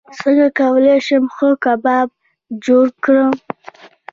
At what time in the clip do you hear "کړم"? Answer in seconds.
3.03-3.31